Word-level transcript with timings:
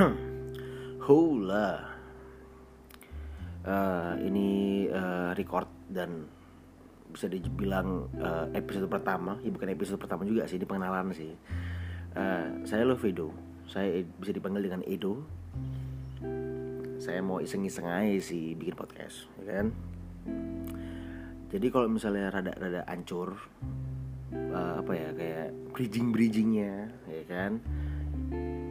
Hula. 1.06 1.70
Uh, 3.60 4.14
Ini 4.24 4.50
uh, 4.88 5.30
record 5.36 5.68
dan 5.92 6.24
bisa 7.10 7.26
dibilang 7.28 8.08
uh, 8.16 8.46
episode 8.56 8.88
pertama. 8.88 9.36
Ya 9.44 9.50
bukan 9.52 9.68
episode 9.68 10.00
pertama 10.00 10.24
juga 10.24 10.48
sih, 10.48 10.56
ini 10.56 10.64
pengenalan 10.64 11.12
sih. 11.12 11.32
Uh, 12.16 12.66
Saya 12.66 12.82
Lovedo 12.88 13.30
Saya 13.70 14.02
bisa 14.18 14.32
dipanggil 14.34 14.66
dengan 14.66 14.82
Edo. 14.88 15.22
Saya 17.00 17.24
mau 17.24 17.40
iseng-iseng 17.40 17.88
aja 17.88 18.20
sih 18.20 18.52
bikin 18.52 18.76
podcast 18.76 19.24
ya 19.40 19.56
kan? 19.56 19.66
Jadi 21.50 21.66
kalau 21.72 21.88
misalnya 21.88 22.28
rada-rada 22.28 22.84
ancur 22.86 23.40
uh, 24.32 24.74
Apa 24.84 24.92
ya, 24.92 25.08
kayak 25.16 25.48
bridging-bridgingnya 25.72 26.92
ya 27.08 27.24
kan? 27.30 27.62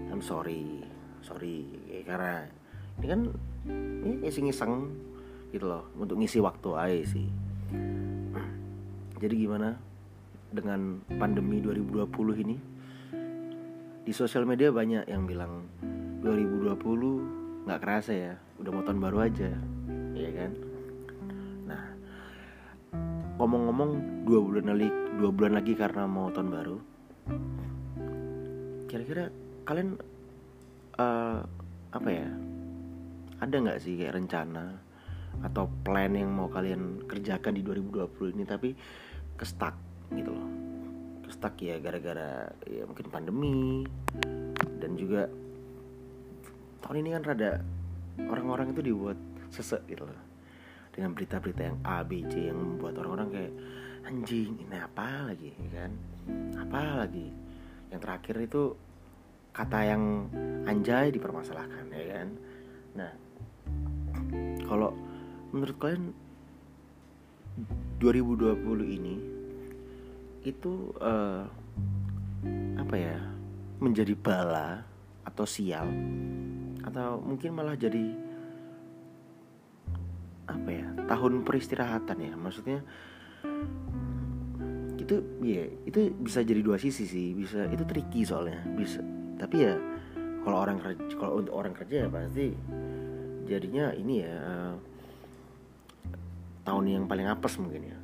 I'm 0.10 0.22
sorry 0.22 0.89
sorry 1.30 1.70
ya, 1.86 2.02
karena 2.10 2.50
ini 2.98 3.06
kan 3.06 3.22
ini 3.70 4.26
iseng-iseng 4.26 4.90
gitu 5.54 5.70
loh 5.70 5.86
untuk 5.94 6.18
ngisi 6.18 6.42
waktu 6.42 6.70
aja 6.74 7.06
sih. 7.06 7.30
Jadi 9.20 9.36
gimana 9.36 9.78
dengan 10.50 11.04
pandemi 11.20 11.62
2020 11.62 12.44
ini? 12.44 12.58
Di 14.02 14.16
sosial 14.16 14.50
media 14.50 14.74
banyak 14.74 15.06
yang 15.06 15.30
bilang 15.30 15.70
2020 16.26 17.70
nggak 17.70 17.82
kerasa 17.84 18.12
ya 18.16 18.34
udah 18.58 18.72
mau 18.74 18.82
tahun 18.82 19.00
baru 19.04 19.18
aja 19.30 19.52
ya 20.18 20.30
kan? 20.34 20.52
Nah 21.70 21.84
ngomong-ngomong 23.38 24.24
dua 24.26 24.40
bulan 24.42 24.66
lagi 24.74 24.90
dua 25.20 25.30
bulan 25.30 25.54
lagi 25.62 25.74
karena 25.78 26.10
mau 26.10 26.34
tahun 26.34 26.50
baru 26.50 26.78
kira-kira 28.90 29.30
kalian 29.70 30.02
uh, 31.00 31.40
apa 31.90 32.10
ya 32.12 32.28
ada 33.40 33.56
nggak 33.56 33.80
sih 33.80 33.96
kayak 33.96 34.20
rencana 34.20 34.76
atau 35.40 35.72
plan 35.88 36.12
yang 36.12 36.36
mau 36.36 36.52
kalian 36.52 37.08
kerjakan 37.08 37.56
di 37.56 37.64
2020 37.64 38.36
ini 38.36 38.44
tapi 38.44 38.76
kestak 39.40 39.74
gitu 40.12 40.36
loh? 40.36 40.50
Kestak 41.24 41.56
ya 41.64 41.80
gara-gara 41.80 42.52
ya 42.68 42.84
mungkin 42.84 43.08
pandemi 43.08 43.88
dan 44.84 44.92
juga 45.00 45.32
tahun 46.84 47.06
ini 47.06 47.10
kan 47.16 47.24
rada 47.24 47.52
orang-orang 48.28 48.76
itu 48.76 48.92
dibuat 48.92 49.16
sesek 49.56 49.88
gitu 49.88 50.04
loh. 50.04 50.20
Dengan 50.92 51.16
berita-berita 51.16 51.62
yang 51.64 51.78
A, 51.88 52.04
B, 52.04 52.28
C 52.28 52.52
yang 52.52 52.60
membuat 52.60 53.00
orang-orang 53.00 53.30
kayak 53.32 53.54
anjing 54.04 54.60
ini 54.60 54.76
apa 54.76 55.32
lagi? 55.32 55.56
Kan? 55.72 55.92
Apa 56.60 57.08
lagi? 57.08 57.32
Yang 57.88 58.00
terakhir 58.04 58.36
itu 58.44 58.64
kata 59.60 59.80
yang 59.84 60.32
anjay 60.64 61.12
dipermasalahkan 61.12 61.92
ya 61.92 62.06
kan? 62.16 62.28
Nah 62.96 63.12
kalau 64.64 64.96
menurut 65.52 65.76
kalian 65.76 66.16
2020 68.00 68.56
ini 68.88 69.16
itu 70.48 70.96
uh, 71.04 71.44
apa 72.80 72.96
ya 72.96 73.20
menjadi 73.84 74.16
bala 74.16 74.80
atau 75.28 75.44
sial? 75.44 75.92
Atau 76.80 77.20
mungkin 77.20 77.52
malah 77.52 77.76
jadi 77.76 78.16
apa 80.48 80.70
ya 80.72 80.88
tahun 81.04 81.44
peristirahatan 81.44 82.32
ya? 82.32 82.34
Maksudnya 82.40 82.80
itu 84.96 85.16
ya 85.44 85.68
itu 85.84 86.16
bisa 86.16 86.48
jadi 86.48 86.64
dua 86.64 86.80
sisi 86.80 87.04
sih. 87.04 87.36
Bisa 87.36 87.68
itu 87.68 87.84
tricky 87.84 88.24
soalnya. 88.24 88.64
Bisa 88.80 89.04
tapi 89.40 89.64
ya 89.64 89.80
kalau 90.44 90.58
orang 90.68 90.78
kerja 90.84 91.00
kalau 91.16 91.40
untuk 91.40 91.56
orang 91.56 91.74
kerja 91.74 92.06
ya 92.06 92.08
pasti 92.12 92.52
jadinya 93.48 93.96
ini 93.96 94.22
ya 94.22 94.36
uh, 94.36 94.76
tahun 96.68 96.86
yang 96.86 97.06
paling 97.10 97.26
apes 97.26 97.58
mungkin 97.58 97.96
ya. 97.96 97.98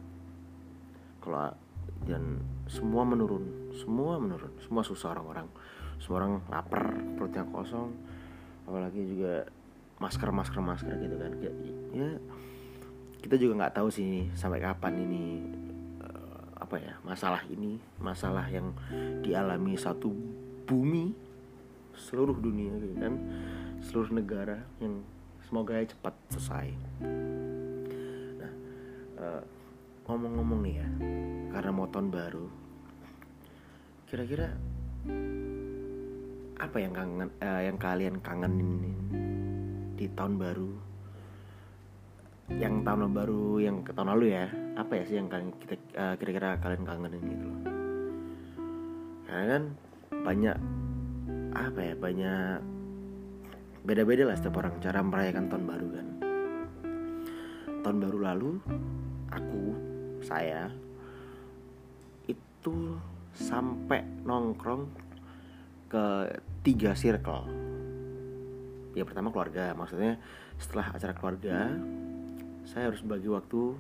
Kalau 1.21 1.53
dan 2.09 2.41
semua 2.65 3.05
menurun 3.05 3.73
semua 3.77 4.17
menurun 4.17 4.49
semua 4.63 4.81
susah 4.81 5.13
orang-orang. 5.13 5.45
Semua 6.01 6.25
orang 6.25 6.33
lapar 6.49 6.83
perutnya 7.15 7.45
kosong 7.51 7.93
apalagi 8.65 9.05
juga 9.05 9.45
masker 10.01 10.29
masker 10.33 10.59
masker 10.63 10.93
gitu 10.97 11.15
kan. 11.19 11.31
Ya 11.93 12.09
kita 13.21 13.41
juga 13.41 13.65
nggak 13.65 13.75
tahu 13.81 13.89
sih 13.89 14.29
sampai 14.37 14.61
kapan 14.61 15.01
ini 15.01 15.25
uh, 16.01 16.61
apa 16.61 16.77
ya 16.77 16.93
masalah 17.01 17.41
ini 17.49 17.81
masalah 17.97 18.45
yang 18.49 18.69
dialami 19.25 19.73
satu 19.77 20.13
bumi 20.65 21.24
seluruh 21.97 22.37
dunia 22.37 22.75
gitu 22.79 22.95
kan. 22.99 23.13
Seluruh 23.81 24.11
negara 24.15 24.59
yang 24.79 25.01
semoga 25.45 25.77
cepat 25.81 26.13
selesai. 26.33 26.67
Nah 28.39 28.53
uh, 29.19 29.41
ngomong-ngomong 30.05 30.59
nih 30.65 30.75
ya 30.81 30.87
karena 31.55 31.71
mau 31.73 31.89
tahun 31.89 32.13
baru 32.13 32.45
kira-kira 34.05 34.53
apa 36.55 36.77
yang 36.77 36.93
kangen 36.93 37.29
uh, 37.41 37.61
yang 37.61 37.77
kalian 37.77 38.15
kangenin 38.21 38.95
di 39.97 40.05
tahun 40.13 40.37
baru? 40.37 40.71
Yang 42.45 42.75
tahun 42.85 43.09
baru 43.09 43.45
yang 43.57 43.81
ke 43.81 43.91
tahun 43.97 44.13
lalu 44.13 44.37
ya 44.37 44.45
apa 44.77 45.01
ya 45.01 45.03
sih 45.09 45.17
yang 45.17 45.27
kalian 45.27 45.49
kita 45.57 45.75
uh, 45.97 46.15
kira-kira 46.21 46.61
kalian 46.61 46.85
kangenin 46.85 47.23
gitu 47.25 47.43
loh? 47.49 47.61
Karena 49.25 49.45
kan 49.49 49.63
banyak 50.21 50.57
apa 51.55 51.79
ya 51.79 51.95
banyak 51.95 52.59
beda-beda 53.87 54.27
lah 54.27 54.35
setiap 54.35 54.59
orang 54.59 54.75
cara 54.83 54.99
merayakan 54.99 55.47
tahun 55.47 55.63
baru 55.63 55.87
kan. 55.87 56.07
Tahun 57.79 57.97
baru 58.03 58.17
lalu 58.19 58.51
aku 59.31 59.63
saya 60.19 60.67
itu 62.27 62.99
sampai 63.31 64.03
nongkrong 64.27 64.89
ke 65.87 66.05
tiga 66.65 66.91
circle. 66.91 67.47
Ya 68.91 69.07
pertama 69.07 69.31
keluarga 69.31 69.71
maksudnya 69.71 70.19
setelah 70.59 70.91
acara 70.91 71.13
keluarga 71.15 71.71
saya 72.67 72.91
harus 72.91 72.99
bagi 73.05 73.31
waktu 73.31 73.77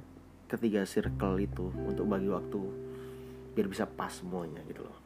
ketiga 0.47 0.87
circle 0.87 1.41
itu 1.41 1.73
untuk 1.83 2.05
bagi 2.07 2.29
waktu 2.29 2.61
biar 3.57 3.67
bisa 3.67 3.89
pas 3.89 4.11
semuanya 4.11 4.61
gitu 4.67 4.85
loh 4.85 5.04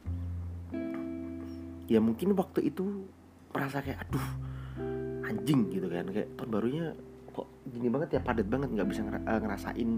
ya 1.90 1.98
mungkin 1.98 2.38
waktu 2.38 2.70
itu 2.70 3.10
merasa 3.50 3.82
kayak 3.82 4.06
aduh 4.06 4.28
anjing 5.26 5.66
gitu 5.74 5.90
kan. 5.90 6.06
Kayak 6.06 6.30
tahun 6.38 6.50
barunya 6.54 6.84
kok 7.34 7.46
gini 7.66 7.90
banget 7.90 8.08
ya 8.14 8.20
padat 8.22 8.46
banget 8.46 8.70
nggak 8.70 8.88
bisa 8.88 9.02
eh, 9.02 9.40
ngerasain 9.42 9.90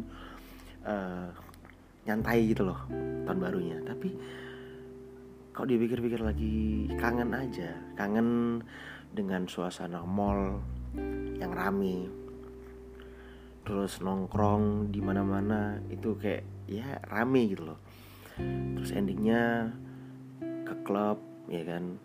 uh, 0.88 1.28
nyantai 2.08 2.38
gitu 2.48 2.64
loh 2.64 2.80
tahun 3.28 3.38
barunya. 3.38 3.76
Tapi 3.84 4.08
kalau 5.52 5.68
dipikir-pikir 5.68 6.24
lagi 6.24 6.88
kangen 6.96 7.36
aja. 7.36 7.76
Kangen 7.92 8.60
dengan 9.12 9.44
suasana 9.44 10.00
mall 10.00 10.64
yang 11.36 11.52
rame. 11.52 12.08
Terus 13.62 14.00
nongkrong 14.00 14.88
di 14.88 14.98
mana-mana 15.04 15.76
itu 15.92 16.16
kayak 16.16 16.42
ya 16.66 16.96
rame 17.04 17.52
gitu 17.52 17.68
loh. 17.68 17.78
Terus 18.80 18.90
endingnya 18.96 19.68
ke 20.40 20.74
klub 20.88 21.31
ya 21.48 21.62
kan? 21.64 21.98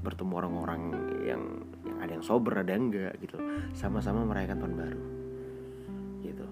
Bertemu 0.00 0.32
orang-orang 0.36 0.80
yang 1.24 1.42
yang 1.84 1.98
ada 2.00 2.12
yang 2.16 2.24
sober 2.24 2.52
ada 2.60 2.72
yang 2.72 2.92
enggak 2.92 3.16
gitu. 3.20 3.36
Sama-sama 3.72 4.24
merayakan 4.24 4.60
tahun 4.60 4.74
baru. 4.76 5.04
Gitu. 6.24 6.46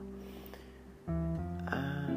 Uh, 1.68 2.16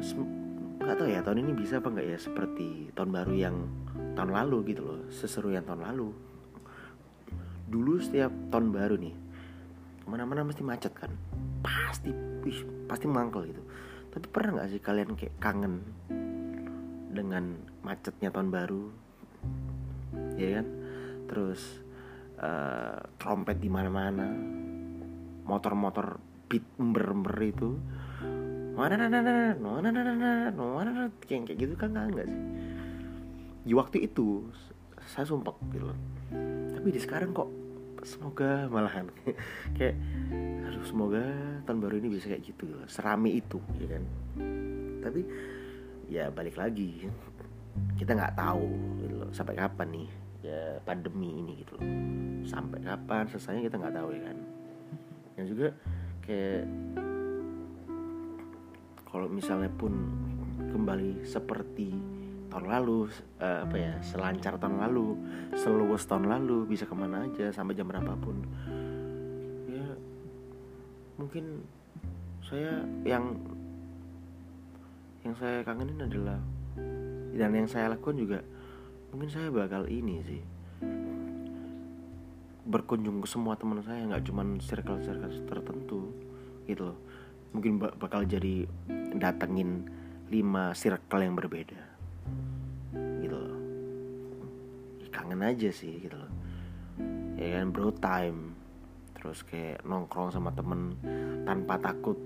nggak 0.82 0.96
tahu 0.98 1.08
ya 1.08 1.20
tahun 1.22 1.38
ini 1.46 1.52
bisa 1.54 1.78
apa 1.78 1.88
nggak 1.94 2.06
ya 2.10 2.18
seperti 2.18 2.90
tahun 2.92 3.10
baru 3.14 3.32
yang 3.32 3.56
tahun 4.12 4.30
lalu 4.34 4.74
gitu 4.74 4.82
loh 4.84 5.00
seseru 5.08 5.54
yang 5.54 5.64
tahun 5.64 5.88
lalu. 5.88 6.10
Dulu 7.72 7.92
setiap 8.02 8.28
tahun 8.52 8.74
baru 8.74 9.00
nih 9.00 9.14
ke 10.02 10.06
mana-mana 10.10 10.42
mesti 10.42 10.60
macet 10.66 10.92
kan? 10.92 11.08
Pasti 11.62 12.10
wih, 12.42 12.88
pasti 12.90 13.06
mangkel 13.06 13.54
gitu. 13.54 13.62
Tapi 14.12 14.26
pernah 14.28 14.60
nggak 14.60 14.68
sih 14.74 14.80
kalian 14.82 15.16
kayak 15.16 15.34
kangen 15.40 15.80
dengan 17.12 17.56
macetnya 17.80 18.28
tahun 18.28 18.52
baru 18.52 18.82
ya 20.36 20.60
kan? 20.60 20.66
Terus 21.28 21.60
uh, 22.40 22.98
trompet 23.16 23.58
di 23.58 23.68
mana-mana 23.72 24.28
motor-motor 25.42 26.20
beat 26.46 26.64
ember-ember 26.78 27.36
itu. 27.42 27.70
Mana 28.72 28.96
mana 28.96 29.20
mana 29.20 29.44
mana 29.60 29.88
mana 29.92 30.50
mana 30.56 30.90
kayak 31.24 31.52
gitu 31.56 31.74
kan 31.76 31.92
nggak 31.92 32.26
sih? 32.28 32.40
Di 33.62 33.72
waktu 33.76 34.08
itu 34.08 34.48
saya 35.02 35.26
sumpah 35.26 35.52
gitu 35.74 35.90
tapi 36.82 36.98
di 36.98 36.98
sekarang 36.98 37.30
kok 37.30 37.46
semoga 38.02 38.66
malahan. 38.66 39.06
Kayak 39.78 39.94
aduh 40.66 40.82
semoga 40.82 41.22
tahun 41.62 41.78
baru 41.78 41.94
ini 42.02 42.18
bisa 42.18 42.26
kayak 42.26 42.42
gitu. 42.42 42.66
Serami 42.90 43.38
itu 43.38 43.62
ya 43.78 43.86
kan? 43.94 44.02
Tapi 44.98 45.20
ya 46.10 46.34
balik 46.34 46.58
lagi 46.58 47.06
kita 47.96 48.18
nggak 48.18 48.34
tahu 48.36 48.68
gitu 49.02 49.14
loh, 49.22 49.30
sampai 49.30 49.54
kapan 49.56 49.88
nih 49.94 50.08
ya 50.42 50.60
pandemi 50.82 51.38
ini 51.38 51.52
gitu 51.62 51.78
loh. 51.78 51.86
Sampai 52.42 52.82
kapan 52.82 53.24
selesainya 53.30 53.62
kita 53.66 53.76
nggak 53.78 53.96
tahu 53.96 54.08
ya 54.12 54.20
kan. 54.26 54.38
Dan 55.38 55.44
juga 55.48 55.68
kayak 56.26 56.64
kalau 59.12 59.28
misalnya 59.28 59.68
pun 59.76 59.92
kembali 60.72 61.22
seperti 61.22 61.92
tahun 62.52 62.68
lalu 62.68 63.08
uh, 63.40 63.64
apa 63.64 63.76
ya 63.80 63.92
selancar 64.04 64.60
tahun 64.60 64.76
lalu 64.88 65.16
seluas 65.56 66.04
tahun 66.04 66.28
lalu 66.28 66.68
bisa 66.68 66.84
ke 66.84 66.92
mana 66.92 67.24
aja 67.24 67.48
sampai 67.52 67.72
jam 67.72 67.88
berapapun. 67.88 68.44
Ya 69.68 69.88
mungkin 71.16 71.64
saya 72.44 72.84
yang 73.08 73.36
yang 75.24 75.32
saya 75.38 75.64
kangenin 75.64 76.02
adalah 76.02 76.36
dan 77.32 77.56
yang 77.56 77.68
saya 77.68 77.88
lakukan 77.92 78.16
juga 78.20 78.38
mungkin 79.12 79.28
saya 79.28 79.48
bakal 79.48 79.88
ini 79.88 80.20
sih. 80.24 80.42
Berkunjung 82.62 83.20
ke 83.24 83.28
semua 83.28 83.58
teman 83.58 83.82
saya 83.84 84.06
nggak 84.06 84.24
cuman 84.28 84.60
circle 84.60 85.00
circle 85.00 85.32
tertentu 85.48 86.12
gitu 86.68 86.92
loh. 86.92 86.98
Mungkin 87.52 87.76
bakal 87.76 88.24
jadi 88.24 88.64
datengin 89.16 89.88
lima 90.32 90.72
circle 90.72 91.20
yang 91.20 91.36
berbeda 91.36 91.80
gitu 93.20 93.36
loh. 93.36 93.60
Kangen 95.12 95.44
aja 95.44 95.68
sih 95.68 96.00
gitu 96.00 96.16
loh. 96.16 96.32
Ya 97.36 97.60
kan 97.60 97.72
bro 97.72 97.92
time. 97.92 98.56
Terus 99.16 99.44
kayak 99.44 99.84
nongkrong 99.84 100.32
sama 100.32 100.52
temen 100.56 100.96
tanpa 101.44 101.76
takut. 101.80 102.16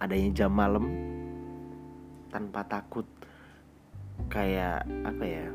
Adanya 0.00 0.44
jam 0.44 0.52
malam 0.52 0.88
tanpa 2.30 2.62
takut 2.64 3.04
kayak 4.30 4.86
apa 5.02 5.24
ya 5.26 5.46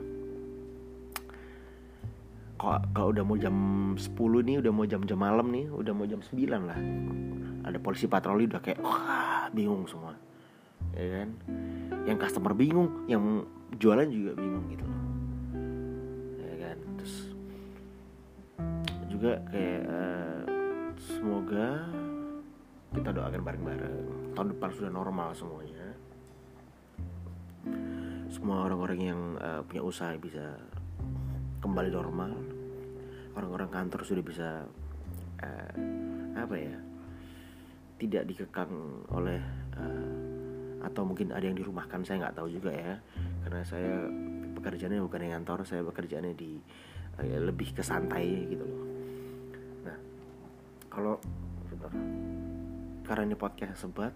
kok 2.56 2.80
kalau 2.96 3.12
udah 3.12 3.24
mau 3.28 3.38
jam 3.38 3.56
10 4.00 4.48
nih 4.48 4.56
udah 4.64 4.72
mau 4.72 4.86
jam-jam 4.88 5.20
malam 5.20 5.48
nih 5.52 5.68
udah 5.70 5.92
mau 5.92 6.08
jam 6.08 6.24
9 6.24 6.40
lah. 6.48 6.80
Ada 7.66 7.78
polisi 7.82 8.08
patroli 8.08 8.48
udah 8.48 8.62
kayak 8.64 8.80
wah 8.80 9.52
bingung 9.52 9.84
semua 9.86 10.16
ya 10.96 11.24
kan? 11.24 11.30
Yang 12.08 12.18
customer 12.28 12.56
bingung 12.56 13.06
yang 13.12 13.44
jualan 13.76 14.08
juga 14.08 14.32
bingung 14.40 14.66
gitu 14.72 14.84
loh 14.88 15.04
ya 16.40 16.56
kan? 16.64 16.78
Terus 16.96 17.16
juga 19.12 19.32
kayak 19.52 19.84
uh, 19.92 20.42
semoga 20.96 21.68
kita 22.96 23.10
doakan 23.12 23.42
bareng-bareng. 23.44 23.96
Tahun 24.32 24.48
depan 24.56 24.70
sudah 24.72 24.92
normal 24.92 25.36
semuanya 25.36 25.85
semua 28.36 28.68
orang-orang 28.68 29.00
yang 29.00 29.22
uh, 29.40 29.64
punya 29.64 29.80
usaha 29.80 30.12
bisa 30.20 30.60
kembali 31.64 31.88
normal. 31.88 32.36
Orang-orang 33.32 33.72
kantor 33.72 34.04
sudah 34.04 34.24
bisa 34.28 34.50
uh, 35.40 35.72
apa 36.36 36.56
ya 36.60 36.76
tidak 37.96 38.28
dikekang 38.28 38.72
oleh 39.08 39.40
uh, 39.80 40.84
atau 40.84 41.08
mungkin 41.08 41.32
ada 41.32 41.48
yang 41.48 41.56
dirumahkan 41.56 42.04
saya 42.04 42.28
nggak 42.28 42.36
tahu 42.36 42.52
juga 42.52 42.76
ya. 42.76 43.00
Karena 43.48 43.64
saya 43.64 44.04
pekerjaannya 44.60 45.00
bukan 45.00 45.20
di 45.24 45.32
kantor 45.32 45.58
saya 45.64 45.82
bekerjaannya 45.88 46.36
di 46.36 46.60
uh, 47.16 47.24
ya, 47.24 47.40
lebih 47.40 47.72
ke 47.72 47.88
santai 47.88 48.52
gitu 48.52 48.68
loh. 48.68 48.84
Nah 49.88 49.98
kalau 50.92 51.16
karena 53.08 53.32
ini 53.32 53.38
podcast 53.40 53.80
sebat 53.80 54.12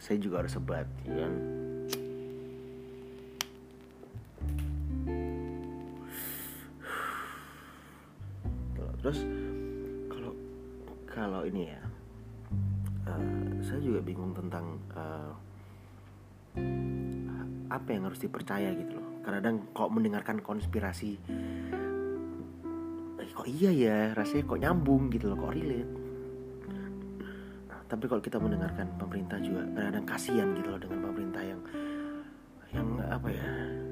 saya 0.00 0.16
juga 0.16 0.40
harus 0.40 0.54
sebat 0.54 0.86
ya 1.02 1.26
kan 1.26 1.63
terus 9.04 9.20
kalau 10.08 10.32
kalau 11.04 11.40
ini 11.44 11.68
ya 11.68 11.82
uh, 13.04 13.60
saya 13.60 13.84
juga 13.84 14.00
bingung 14.00 14.32
tentang 14.32 14.80
uh, 14.96 15.28
apa 17.68 17.88
yang 17.92 18.08
harus 18.08 18.22
dipercaya 18.22 18.72
gitu 18.72 18.96
loh. 18.96 19.20
Kadang 19.20 19.76
kok 19.76 19.92
mendengarkan 19.92 20.40
konspirasi 20.40 21.20
eh, 23.20 23.28
kok 23.28 23.48
iya 23.50 23.70
ya 23.74 23.96
rasanya 24.16 24.44
kok 24.48 24.60
nyambung 24.64 25.12
gitu 25.12 25.28
loh 25.28 25.36
kok 25.36 25.52
relate. 25.52 25.92
Nah, 27.68 27.80
tapi 27.84 28.04
kalau 28.08 28.22
kita 28.24 28.40
mendengarkan 28.40 28.88
pemerintah 28.96 29.36
juga 29.42 29.68
kadang 29.74 30.06
kasihan 30.08 30.48
gitu 30.56 30.68
loh 30.72 30.80
dengan 30.80 30.98
pemerintah 31.04 31.42
yang 31.44 31.60
yang 32.72 32.88
apa 33.04 33.28
ya 33.28 33.48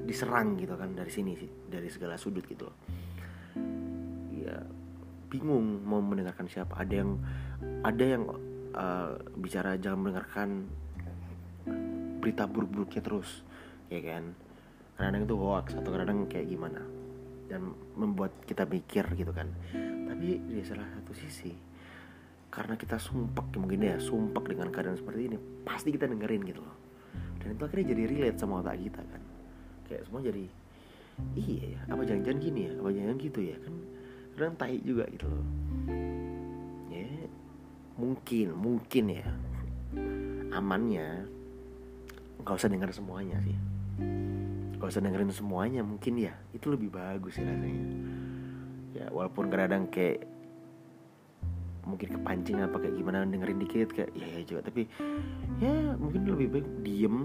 diserang 0.09 0.57
gitu 0.57 0.73
kan 0.73 0.91
dari 0.97 1.11
sini 1.13 1.37
sih 1.37 1.49
dari 1.69 1.91
segala 1.91 2.17
sudut 2.17 2.47
gitu 2.49 2.65
loh. 2.65 2.77
Ya 4.33 4.57
bingung 5.33 5.81
mau 5.81 5.97
mendengarkan 5.97 6.45
siapa. 6.45 6.77
Ada 6.77 7.01
yang 7.01 7.11
ada 7.81 8.03
yang 8.05 8.23
uh, 8.77 9.17
bicara 9.33 9.73
jangan 9.81 10.05
mendengarkan 10.05 10.69
berita 12.21 12.45
buruk-buruknya 12.45 13.01
terus 13.01 13.41
ya 13.89 13.97
kan? 14.05 14.37
Kadang 14.93 15.25
itu 15.25 15.33
hoax 15.33 15.73
atau 15.73 15.89
kadang 15.89 16.29
kayak 16.29 16.53
gimana? 16.53 16.85
Dan 17.49 17.73
membuat 17.97 18.45
kita 18.45 18.69
mikir 18.69 19.09
gitu 19.17 19.33
kan. 19.33 19.49
Tapi 20.05 20.37
di 20.45 20.61
salah 20.61 20.85
satu 20.93 21.17
sisi 21.17 21.73
karena 22.53 22.77
kita 22.77 23.01
sumpek 23.01 23.57
mungkin 23.57 23.81
ya 23.81 23.97
sumpek 23.97 24.53
dengan 24.53 24.69
keadaan 24.69 24.93
seperti 24.93 25.25
ini 25.25 25.37
pasti 25.65 25.89
kita 25.89 26.05
dengerin 26.05 26.45
gitu 26.45 26.61
loh. 26.61 26.77
Dan 27.41 27.57
itu 27.57 27.65
akhirnya 27.65 27.97
jadi 27.97 28.03
relate 28.05 28.37
sama 28.37 28.61
otak 28.61 28.77
kita 28.77 29.01
kan. 29.01 29.21
Kayak 29.89 30.05
semua 30.05 30.21
jadi 30.21 30.45
iya 31.37 31.77
ya 31.77 31.79
apa 31.93 32.01
jangan-jangan 32.05 32.39
gini 32.41 32.61
ya 32.69 32.71
apa 32.77 32.89
jangan 32.89 33.15
gitu 33.21 33.39
ya 33.41 33.57
kan 33.61 33.73
kadang 34.33 34.57
tai 34.57 34.81
juga 34.81 35.05
gitu 35.13 35.29
loh. 35.29 35.45
Ya 36.89 37.05
mungkin 37.97 38.47
mungkin 38.57 39.05
ya. 39.13 39.27
Amannya 40.53 41.25
nggak 42.41 42.57
usah 42.57 42.69
denger 42.69 42.89
semuanya 42.93 43.37
sih. 43.45 43.57
Nggak 44.77 44.89
usah 44.89 45.01
dengerin 45.01 45.31
semuanya 45.33 45.81
mungkin 45.85 46.17
ya. 46.17 46.33
Itu 46.51 46.73
lebih 46.73 46.89
bagus 46.89 47.37
sih 47.37 47.45
rasanya. 47.45 47.87
Ya 48.93 49.05
walaupun 49.13 49.49
kadang 49.53 49.89
kayak 49.89 50.25
mungkin 51.83 52.15
kepancing 52.15 52.63
apa 52.63 52.79
kayak 52.79 52.95
gimana 52.95 53.27
dengerin 53.27 53.59
dikit 53.59 53.91
kayak 53.91 54.15
ya 54.15 54.23
ya 54.23 54.41
juga 54.47 54.71
tapi 54.71 54.87
ya 55.59 55.93
mungkin 55.97 56.25
lebih 56.25 56.47
baik 56.57 56.67
diem. 56.81 57.17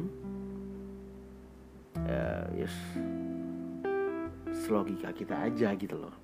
Uh, 1.98 2.46
yes. 2.54 2.74
Selogika 4.48 5.12
kita 5.12 5.50
aja 5.50 5.74
gitu 5.76 5.96
loh 5.98 6.14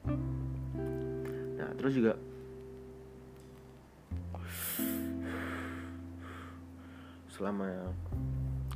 nah 1.65 1.73
terus 1.81 1.97
juga 1.97 2.13
selama 7.33 7.67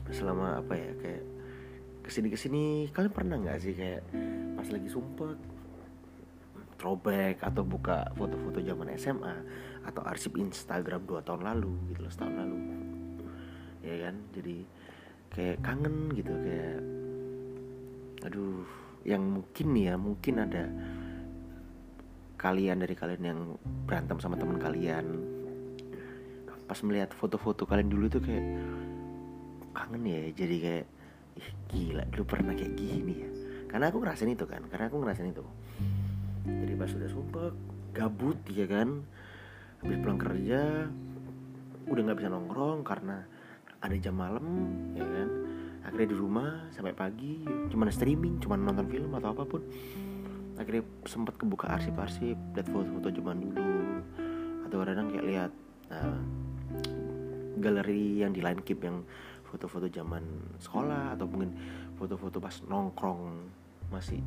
selama 0.08 0.64
apa 0.64 0.74
ya 0.74 0.90
kayak 0.98 1.24
ke 2.00 2.10
sini 2.10 2.28
ke 2.32 2.38
sini 2.40 2.64
kalian 2.88 3.12
pernah 3.12 3.36
nggak 3.36 3.60
sih 3.60 3.76
kayak 3.76 4.00
pas 4.56 4.66
lagi 4.72 4.88
sumpah 4.88 5.36
throwback 6.78 7.42
atau 7.42 7.66
buka 7.66 8.08
foto-foto 8.14 8.62
zaman 8.62 8.94
SMA 8.96 9.36
atau 9.84 10.02
arsip 10.06 10.38
Instagram 10.38 11.04
dua 11.04 11.20
tahun 11.20 11.42
lalu 11.44 11.74
gitu 11.92 12.06
loh 12.06 12.12
setahun 12.14 12.34
lalu. 12.38 12.58
Ya 13.82 13.94
kan? 14.08 14.14
Jadi 14.32 14.56
kayak 15.34 15.58
kangen 15.60 15.96
gitu 16.14 16.32
kayak 16.32 16.80
aduh 18.24 18.66
yang 19.06 19.22
mungkin 19.22 19.68
ya 19.78 19.94
mungkin 19.94 20.34
ada 20.42 20.66
kalian 22.38 22.78
dari 22.78 22.94
kalian 22.94 23.22
yang 23.26 23.40
berantem 23.84 24.22
sama 24.22 24.38
teman 24.38 24.62
kalian. 24.62 25.04
Pas 26.70 26.78
melihat 26.86 27.10
foto-foto 27.10 27.66
kalian 27.66 27.90
dulu 27.90 28.06
tuh 28.06 28.22
kayak 28.22 28.46
kangen 29.74 30.02
ya 30.06 30.20
jadi 30.34 30.56
kayak 30.58 30.86
ih 31.38 31.50
gila 31.70 32.02
dulu 32.14 32.24
pernah 32.24 32.54
kayak 32.54 32.72
gini 32.78 33.14
ya? 33.26 33.30
Karena 33.68 33.90
aku 33.90 33.98
ngerasain 34.00 34.30
itu 34.30 34.46
kan 34.46 34.62
karena 34.70 34.86
aku 34.86 34.96
ngerasain 35.02 35.34
itu. 35.34 35.44
Jadi 36.46 36.72
pas 36.78 36.88
sudah 36.88 37.08
sumpah 37.10 37.50
gabut 37.92 38.38
ya 38.54 38.70
kan? 38.70 39.02
Habis 39.82 39.98
pulang 39.98 40.20
kerja 40.22 40.86
udah 41.88 42.02
nggak 42.04 42.18
bisa 42.22 42.30
nongkrong 42.30 42.86
karena 42.86 43.26
ada 43.82 43.96
jam 43.98 44.14
malam 44.14 44.46
ya 44.94 45.02
kan? 45.02 45.28
Akhirnya 45.88 46.08
di 46.12 46.16
rumah 46.20 46.68
sampai 46.70 46.94
pagi 46.94 47.42
cuman 47.72 47.88
streaming 47.90 48.38
cuman 48.38 48.62
nonton 48.62 48.86
film 48.86 49.10
atau 49.16 49.32
apa 49.32 49.42
pun 49.48 49.64
akhirnya 50.58 50.82
sempat 51.06 51.38
kebuka 51.38 51.70
arsip-arsip 51.70 52.34
lihat 52.34 52.68
foto-foto 52.68 53.14
zaman 53.14 53.38
dulu 53.54 54.02
atau 54.66 54.76
kadang 54.82 55.06
kayak 55.14 55.26
lihat 55.30 55.52
uh, 55.94 56.20
galeri 57.62 58.20
yang 58.26 58.34
di 58.34 58.42
line 58.42 58.58
keep 58.66 58.82
yang 58.82 59.06
foto-foto 59.46 59.86
zaman 59.88 60.22
sekolah 60.58 61.14
atau 61.14 61.24
mungkin 61.30 61.54
foto-foto 61.96 62.42
pas 62.42 62.58
nongkrong 62.66 63.48
masih 63.88 64.20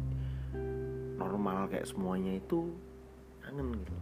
normal 1.20 1.70
kayak 1.70 1.86
semuanya 1.86 2.40
itu 2.40 2.74
kangen 3.46 3.78
gitu. 3.78 3.96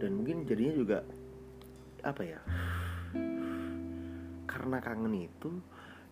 Dan 0.00 0.10
mungkin 0.16 0.48
jadinya 0.48 0.74
juga 0.74 0.98
apa 2.00 2.24
ya 2.24 2.40
karena 4.48 4.80
kangen 4.80 5.28
itu 5.28 5.60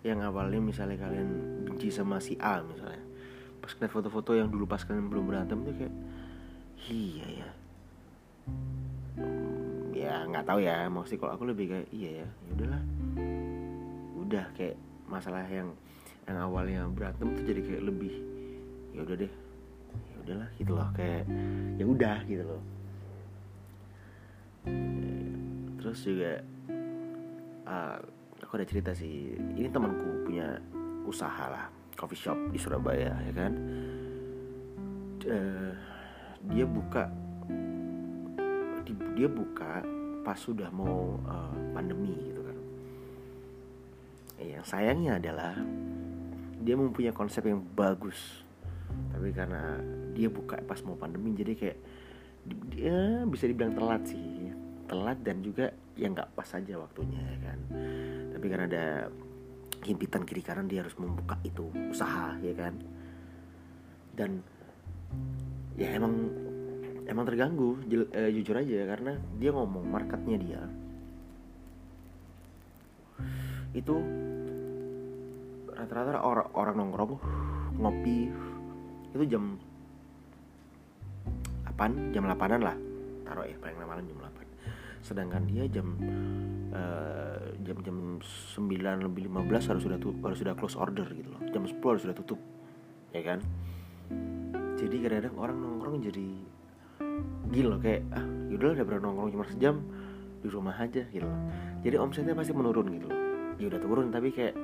yang 0.07 0.23
awalnya 0.23 0.63
misalnya 0.63 0.99
kalian 1.01 1.29
benci 1.67 1.91
sama 1.91 2.23
si 2.23 2.39
A 2.39 2.63
misalnya. 2.63 3.03
Pas 3.59 3.75
ngeliat 3.75 3.93
foto-foto 3.93 4.31
yang 4.39 4.49
dulu 4.49 4.65
pas 4.65 4.83
kalian 4.83 5.11
belum 5.11 5.25
berantem 5.27 5.59
tuh 5.67 5.75
kayak 5.75 5.95
iya 6.87 7.27
ya. 7.43 7.49
Ya 9.93 10.15
nggak 10.31 10.47
tahu 10.47 10.63
ya 10.63 10.87
maksudnya 10.87 11.21
kalau 11.27 11.33
aku 11.35 11.45
lebih 11.51 11.67
kayak 11.75 11.89
iya 11.91 12.23
ya 12.23 12.27
ya 12.29 12.51
udahlah. 12.55 12.83
Udah 14.23 14.45
kayak 14.55 14.77
masalah 15.11 15.45
yang 15.51 15.75
yang 16.29 16.39
awalnya 16.39 16.87
berantem 16.93 17.35
tuh 17.35 17.45
jadi 17.45 17.61
kayak 17.65 17.83
lebih 17.89 18.15
ya 18.93 19.01
udah 19.03 19.17
deh 19.17 19.33
ya 19.89 20.17
udahlah 20.23 20.49
gitu 20.61 20.73
loh 20.77 20.89
kayak 20.95 21.25
ya 21.81 21.85
udah 21.85 22.19
gitu 22.29 22.45
loh. 22.47 22.63
Terus 25.83 25.99
juga 26.05 26.33
uh, 27.67 27.99
aku 28.43 28.53
ada 28.59 28.67
cerita 28.67 28.91
sih. 28.95 29.35
Ini 29.35 29.69
temanku 29.71 30.27
punya 30.27 30.59
usaha 31.09 31.49
lah 31.49 31.67
coffee 31.99 32.21
shop 32.21 32.39
di 32.55 32.59
Surabaya 32.61 33.11
ya 33.11 33.33
kan? 33.35 33.53
Uh, 35.29 35.75
dia 36.49 36.65
buka 36.65 37.11
di, 38.87 38.93
dia 39.19 39.29
buka 39.29 39.83
pas 40.23 40.39
sudah 40.39 40.71
mau 40.71 41.19
uh, 41.27 41.55
pandemi 41.75 42.15
gitu 42.15 42.41
kan. 42.41 42.59
Yang 44.39 44.67
sayangnya 44.71 45.19
adalah 45.19 45.59
dia 46.63 46.75
mempunyai 46.79 47.13
konsep 47.13 47.43
yang 47.45 47.61
bagus. 47.75 48.47
Tapi 49.13 49.35
karena 49.35 49.77
dia 50.15 50.31
buka 50.31 50.63
pas 50.65 50.81
mau 50.87 50.95
pandemi 50.95 51.35
jadi 51.35 51.53
kayak 51.59 51.79
dia 52.73 53.27
bisa 53.27 53.45
dibilang 53.51 53.75
telat 53.75 54.03
sih. 54.07 54.55
Telat 54.89 55.21
dan 55.21 55.45
juga 55.45 55.75
yang 55.99 56.15
nggak 56.15 56.33
pas 56.33 56.47
saja 56.47 56.79
waktunya 56.79 57.19
ya 57.19 57.39
kan 57.43 57.59
tapi 58.39 58.55
karena 58.55 58.71
ada 58.71 58.87
himpitan 59.83 60.23
kiri 60.23 60.47
kanan 60.47 60.71
dia 60.71 60.87
harus 60.87 60.95
membuka 60.95 61.35
itu 61.43 61.75
usaha 61.91 62.39
ya 62.39 62.55
kan? 62.55 62.79
Dan 64.15 64.39
ya 65.75 65.91
emang 65.99 66.31
emang 67.11 67.27
terganggu 67.27 67.83
jel, 67.91 68.07
eh, 68.15 68.31
jujur 68.31 68.63
aja 68.63 68.95
karena 68.95 69.19
dia 69.43 69.51
ngomong 69.51 69.83
marketnya 69.91 70.39
dia. 70.39 70.63
Itu 73.75 73.99
rata-rata 75.75 76.23
orang 76.23 76.49
orang 76.55 76.75
nongkrong 76.79 77.19
ngopi 77.75 78.31
itu 79.19 79.25
jam 79.27 79.59
8 81.75 82.15
jam 82.15 82.23
8an 82.23 82.63
lah. 82.63 82.79
Taruh 83.27 83.51
ya 83.51 83.59
paling 83.59 83.83
lama 83.83 83.99
jam 83.99 84.15
8 84.15 84.48
sedangkan 85.03 85.47
dia 85.47 85.65
jam 85.71 85.97
uh, 86.75 87.49
jam 87.63 87.77
jam 87.85 87.97
9 88.21 89.07
lebih 89.07 89.31
15 89.31 89.71
harus 89.71 89.83
sudah 89.85 89.99
harus 89.99 90.39
sudah 90.41 90.55
close 90.57 90.77
order 90.79 91.07
gitu 91.13 91.29
loh. 91.31 91.43
Jam 91.51 91.65
10 91.65 91.79
harus 91.81 92.03
sudah 92.05 92.17
tutup 92.17 92.41
ya 93.13 93.23
kan? 93.25 93.41
Jadi 94.79 94.97
kadang-kadang 95.03 95.37
orang 95.37 95.57
nongkrong 95.59 95.99
jadi 96.07 96.29
gila 97.49 97.77
kayak 97.81 98.03
ah 98.13 98.25
yaudah 98.53 98.79
udah 98.79 98.85
pernah 98.85 99.03
nongkrong 99.11 99.31
cuma 99.35 99.45
sejam 99.49 99.77
di 100.39 100.49
rumah 100.49 100.77
aja 100.79 101.03
gitu 101.11 101.27
loh. 101.27 101.41
Jadi 101.83 101.97
omsetnya 101.99 102.35
pasti 102.37 102.53
menurun 102.55 102.87
gitu 102.95 103.07
loh. 103.11 103.21
Ya 103.59 103.67
udah 103.67 103.81
turun 103.83 104.07
tapi 104.15 104.31
kayak 104.31 104.55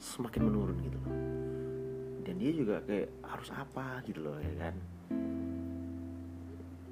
semakin 0.00 0.42
menurun 0.48 0.78
gitu 0.80 0.96
loh. 0.96 1.12
Dan 2.24 2.34
dia 2.40 2.52
juga 2.54 2.80
kayak 2.84 3.08
harus 3.26 3.48
apa? 3.52 4.00
gitu 4.08 4.20
loh 4.24 4.36
ya 4.40 4.54
kan? 4.56 4.74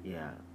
Ya 0.05 0.25
dia 0.33 0.48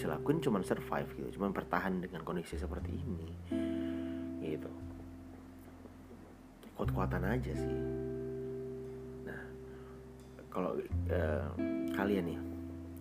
bisa 0.00 0.16
lakuin 0.16 0.40
cuma 0.40 0.64
survive 0.64 1.12
gitu 1.12 1.36
cuma 1.36 1.52
bertahan 1.52 2.00
dengan 2.00 2.24
kondisi 2.24 2.56
seperti 2.56 2.88
ini 2.88 3.28
gitu. 4.40 4.72
Kuat-kuatan 6.72 7.20
aja 7.20 7.52
sih. 7.52 7.76
Nah 9.28 9.42
kalau 10.48 10.72
uh, 11.12 11.44
kalian 11.92 12.32
nih 12.32 12.40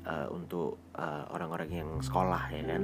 uh, 0.03 0.27
untuk 0.27 0.75
uh, 1.00 1.24
orang-orang 1.32 1.72
yang 1.72 1.89
sekolah 2.03 2.51
ya 2.51 2.68
kan? 2.68 2.84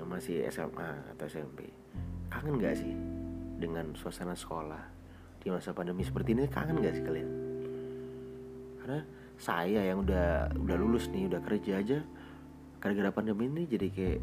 Yang 0.00 0.08
masih 0.08 0.36
SMA 0.48 0.90
atau 1.12 1.28
SMP 1.28 1.68
kangen 2.32 2.56
gak 2.56 2.80
sih 2.80 2.96
dengan 3.60 3.92
suasana 3.92 4.32
sekolah 4.32 4.80
di 5.44 5.52
masa 5.52 5.76
pandemi 5.76 6.00
seperti 6.00 6.32
ini? 6.32 6.48
Kangen 6.48 6.80
gak 6.80 6.96
sih 6.96 7.04
kalian? 7.04 7.28
Karena 8.80 9.04
saya 9.36 9.84
yang 9.84 10.00
udah 10.00 10.56
udah 10.56 10.76
lulus 10.80 11.12
nih 11.12 11.28
udah 11.28 11.44
kerja 11.44 11.84
aja 11.84 12.00
gara-gara 12.80 13.10
pandemi 13.10 13.48
ini 13.48 13.62
jadi 13.64 13.88
kayak 13.88 14.20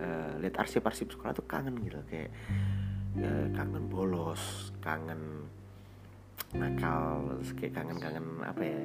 uh, 0.00 0.32
lihat 0.40 0.54
arsip-arsip 0.58 1.12
sekolah 1.12 1.32
tuh 1.36 1.46
kangen 1.46 1.76
gitu. 1.84 2.00
Kayak 2.08 2.32
uh, 3.20 3.46
kangen 3.52 3.84
bolos 3.92 4.72
kangen 4.80 5.46
nakal 6.52 7.40
kayak 7.56 7.72
kangen-kangen 7.72 8.26
apa 8.44 8.62
ya 8.64 8.80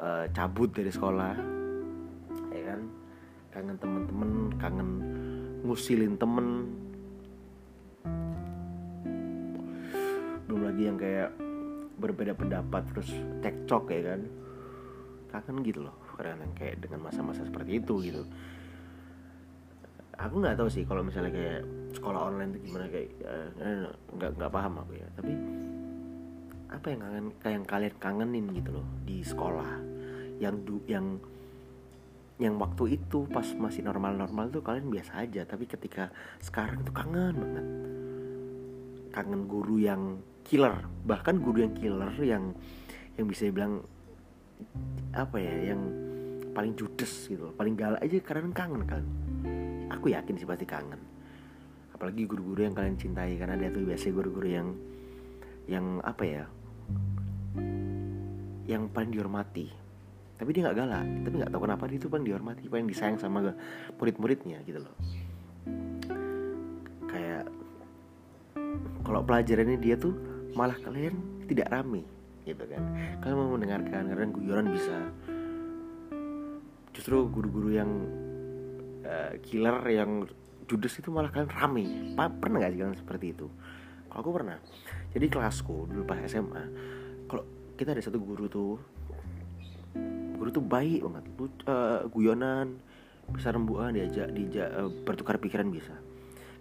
uh, 0.00 0.24
cabut 0.32 0.70
dari 0.72 0.90
sekolah 0.90 1.34
ya 2.50 2.62
kan? 2.74 2.80
Kangen 3.50 3.76
temen-temen 3.78 4.30
kangen 4.56 4.90
ngusilin 5.66 6.14
temen. 6.16 6.46
Belum 10.48 10.60
lagi 10.66 10.82
yang 10.88 10.98
kayak 10.98 11.30
berbeda 12.00 12.32
pendapat 12.34 12.82
terus 12.90 13.12
cekcok 13.44 13.84
ya 13.92 14.02
kan? 14.16 14.20
Kangen 15.30 15.62
gitu 15.62 15.86
loh 15.86 15.99
karena 16.20 16.44
kayak 16.52 16.84
dengan 16.84 17.08
masa-masa 17.08 17.40
seperti 17.48 17.80
itu 17.80 17.94
gitu. 18.04 18.22
Aku 20.20 20.36
nggak 20.44 20.60
tahu 20.60 20.68
sih 20.68 20.84
kalau 20.84 21.00
misalnya 21.00 21.32
kayak 21.32 21.60
sekolah 21.96 22.28
online 22.28 22.52
itu 22.52 22.68
gimana 22.68 22.86
kayak 22.92 23.08
uh, 23.24 23.88
nggak 24.20 24.30
nggak 24.36 24.52
paham 24.52 24.72
aku 24.84 24.92
ya. 25.00 25.08
Tapi 25.16 25.32
apa 26.70 26.86
yang 26.92 27.00
kangen 27.00 27.26
kayak 27.40 27.54
yang 27.56 27.66
kalian 27.66 27.94
kangenin 27.96 28.46
gitu 28.52 28.70
loh 28.76 28.86
di 29.08 29.24
sekolah? 29.24 29.70
Yang 30.36 30.54
du 30.68 30.76
yang 30.84 31.06
yang 32.40 32.56
waktu 32.56 33.00
itu 33.00 33.28
pas 33.28 33.44
masih 33.56 33.84
normal-normal 33.84 34.52
tuh 34.52 34.60
kalian 34.60 34.92
biasa 34.92 35.24
aja. 35.24 35.48
Tapi 35.48 35.64
ketika 35.64 36.12
sekarang 36.44 36.84
tuh 36.84 36.92
kangen 36.92 37.34
banget. 37.40 37.66
Kangen 39.16 39.48
guru 39.48 39.80
yang 39.80 40.20
killer. 40.44 40.84
Bahkan 41.08 41.40
guru 41.40 41.64
yang 41.64 41.72
killer 41.72 42.12
yang 42.20 42.52
yang 43.16 43.26
bisa 43.28 43.48
dibilang 43.48 43.80
apa 45.10 45.36
ya 45.42 45.74
yang 45.74 45.80
paling 46.50 46.74
judes 46.74 47.30
gitu 47.30 47.50
paling 47.54 47.78
galak 47.78 48.02
aja 48.02 48.16
karena 48.22 48.50
kangen 48.54 48.82
kan. 48.86 49.04
Aku 49.90 50.10
yakin 50.10 50.38
sih 50.38 50.46
pasti 50.46 50.66
kangen. 50.66 50.98
Apalagi 51.94 52.24
guru-guru 52.24 52.64
yang 52.64 52.74
kalian 52.74 52.96
cintai 52.96 53.36
karena 53.36 53.58
ada 53.58 53.68
tuh 53.74 53.84
biasa 53.84 54.10
guru-guru 54.14 54.48
yang 54.48 54.68
yang 55.68 56.00
apa 56.02 56.24
ya 56.26 56.44
yang 58.66 58.86
paling 58.90 59.10
dihormati. 59.10 59.66
Tapi 60.40 60.48
dia 60.56 60.64
nggak 60.64 60.78
galak 60.78 61.06
tapi 61.26 61.34
nggak 61.42 61.50
tahu 61.52 61.62
kenapa 61.68 61.82
dia 61.90 61.98
itu 62.00 62.08
paling 62.08 62.26
dihormati 62.26 62.62
paling 62.70 62.86
disayang 62.88 63.18
sama 63.20 63.52
murid-muridnya 64.00 64.62
gitu 64.64 64.80
loh. 64.80 64.94
Kayak 67.10 67.50
kalau 69.04 69.20
pelajarannya 69.26 69.76
dia 69.82 69.98
tuh 69.98 70.14
malah 70.54 70.78
kalian 70.80 71.44
tidak 71.50 71.68
rame 71.68 72.06
gitu 72.44 72.64
kan. 72.66 72.82
Kalian 73.20 73.36
mau 73.36 73.54
mendengarkan 73.54 74.02
karena 74.08 74.26
guyonan 74.30 74.68
bisa. 74.72 74.96
Justru 76.90 77.28
guru-guru 77.30 77.70
yang 77.74 77.90
uh, 79.06 79.32
killer 79.44 79.78
yang 79.90 80.26
judes 80.66 80.94
itu 80.98 81.10
malah 81.10 81.30
kalian 81.32 81.50
rame. 81.50 81.84
Pernah 82.16 82.56
gak 82.62 82.72
sih 82.72 82.80
kalian 82.80 82.98
seperti 82.98 83.26
itu? 83.34 83.46
Kalau 84.10 84.20
aku 84.26 84.30
pernah. 84.42 84.58
Jadi 85.10 85.26
kelasku 85.26 85.90
dulu 85.90 86.06
pas 86.06 86.22
SMA 86.30 86.64
kalau 87.26 87.42
kita 87.74 87.94
ada 87.94 88.02
satu 88.02 88.18
guru 88.22 88.46
tuh 88.46 88.78
guru 90.38 90.50
tuh 90.50 90.62
baik 90.62 91.02
banget. 91.06 91.24
Lu 91.38 91.46
uh, 91.46 92.06
guyonan 92.10 92.78
bisa 93.30 93.54
rembukan 93.54 93.94
diajak 93.94 94.30
diajak 94.34 94.68
uh, 94.74 94.90
bertukar 95.06 95.38
pikiran 95.38 95.70
bisa. 95.70 95.94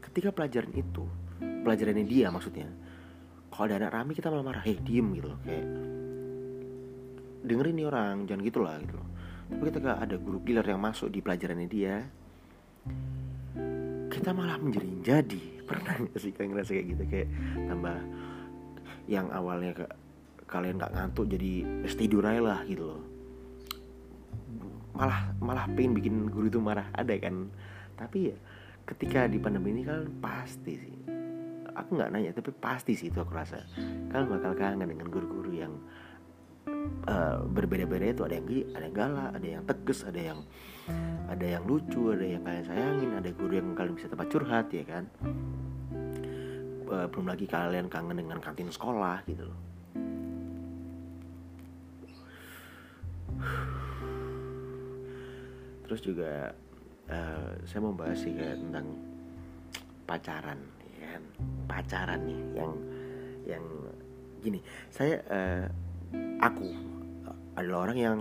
Ketika 0.01 0.33
pelajaran 0.33 0.73
itu 0.73 1.05
pelajarannya 1.39 2.05
dia 2.05 2.33
maksudnya 2.33 2.69
kalau 3.59 3.75
ada 3.75 3.75
anak 3.75 3.91
rame 3.91 4.11
kita 4.15 4.31
malah 4.31 4.55
marah 4.55 4.63
hei 4.63 4.79
diem 4.79 5.19
gitu 5.19 5.35
loh 5.35 5.39
kayak 5.43 5.67
dengerin 7.43 7.75
nih 7.75 7.87
orang 7.91 8.15
jangan 8.23 8.41
gitulah 8.47 8.75
gitu 8.79 8.95
loh. 8.95 9.07
Tapi 9.51 9.61
ketika 9.67 9.91
ada 9.99 10.15
guru 10.15 10.39
killer 10.47 10.63
yang 10.63 10.79
masuk 10.79 11.11
di 11.11 11.19
pelajarannya 11.19 11.67
dia 11.67 12.07
kita 14.07 14.31
malah 14.31 14.55
menjadi 14.63 14.87
jadi. 15.03 15.43
Pernah 15.69 16.07
gak 16.07 16.19
sih 16.23 16.31
kalian 16.31 16.55
ngerasa 16.55 16.71
kayak 16.71 16.87
gitu? 16.87 17.03
Kayak 17.11 17.27
tambah 17.67 17.97
yang 19.11 19.27
awalnya 19.35 19.71
ke 19.75 19.85
kalian 20.47 20.79
nggak 20.79 20.93
ngantuk 20.95 21.25
jadi 21.27 21.51
tidur 21.99 22.23
aja 22.23 22.39
lah 22.39 22.59
gitu 22.63 22.83
loh. 22.95 23.03
Malah 24.95 25.35
malah 25.43 25.67
pengen 25.75 25.99
bikin 25.99 26.31
guru 26.31 26.47
itu 26.47 26.63
marah 26.63 26.87
ada 26.95 27.11
kan? 27.19 27.51
Tapi 27.99 28.31
ya 28.31 28.37
ketika 28.87 29.27
di 29.27 29.35
pandemi 29.35 29.75
ini 29.75 29.83
kan 29.83 30.07
pasti 30.23 30.79
sih 30.79 31.18
aku 31.85 31.95
nggak 31.95 32.11
nanya 32.11 32.31
tapi 32.35 32.51
pasti 32.55 32.93
sih 32.95 33.09
itu 33.11 33.19
aku 33.19 33.31
rasa. 33.33 33.63
Kalian 34.11 34.27
bakal 34.27 34.53
kangen 34.55 34.89
dengan 34.89 35.07
guru-guru 35.07 35.51
yang 35.55 35.73
uh, 37.07 37.43
berbeda-beda 37.47 38.11
itu. 38.11 38.21
Ada 38.27 38.35
yang 38.39 38.47
ada 38.75 38.85
yang 38.85 38.95
galak 38.95 39.29
ada 39.35 39.47
yang 39.47 39.63
tegas 39.65 39.99
ada 40.03 40.21
yang 40.21 40.39
ada 41.29 41.45
yang 41.45 41.63
lucu 41.65 42.11
ada 42.11 42.25
yang 42.25 42.41
kalian 42.43 42.65
sayangin 42.65 43.09
ada 43.15 43.29
guru 43.33 43.53
yang 43.57 43.67
kalian 43.75 43.95
bisa 43.95 44.07
tempat 44.11 44.27
curhat 44.27 44.67
ya 44.73 44.83
kan? 44.85 45.03
Uh, 46.89 47.05
belum 47.09 47.29
lagi 47.29 47.45
kalian 47.45 47.85
kangen 47.85 48.17
dengan 48.17 48.41
kantin 48.41 48.69
sekolah 48.73 49.21
gitu 49.29 49.45
loh. 49.45 49.59
Terus 55.89 56.01
juga 56.05 56.53
uh, 57.09 57.49
saya 57.65 57.79
mau 57.81 57.93
bahas 57.97 58.21
sih 58.21 58.33
kayak 58.33 58.61
tentang 58.61 58.87
pacaran 60.05 60.78
kan 61.09 61.23
pacaran 61.65 62.21
nih 62.25 62.41
yang 62.57 62.71
yang 63.45 63.65
gini. 64.39 64.59
Saya 64.93 65.19
uh, 65.29 65.65
aku 66.39 66.69
adalah 67.57 67.89
orang 67.89 67.97
yang 67.97 68.19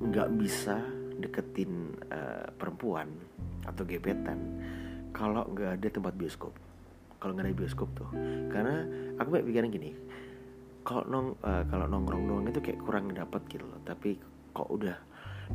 nggak 0.00 0.28
bisa 0.38 0.80
deketin 1.18 1.94
uh, 2.10 2.50
perempuan 2.58 3.08
atau 3.64 3.86
gebetan 3.86 4.38
kalau 5.14 5.46
nggak 5.50 5.80
ada 5.80 5.88
tempat 5.90 6.14
bioskop. 6.14 6.52
Kalau 7.18 7.32
nggak 7.32 7.46
ada 7.50 7.56
bioskop 7.56 7.88
tuh. 7.94 8.10
Karena 8.50 8.84
aku 9.18 9.28
kayak 9.38 9.46
pikiran 9.46 9.70
gini 9.70 9.90
kalau 10.84 11.04
nong 11.08 11.28
uh, 11.40 11.64
kalau 11.72 11.88
nongkrong 11.88 12.28
doang 12.28 12.44
itu 12.52 12.60
kayak 12.60 12.80
kurang 12.84 13.08
dapat 13.16 13.40
gitu 13.48 13.64
loh. 13.64 13.80
Tapi 13.82 14.20
kok 14.52 14.68
udah 14.68 14.96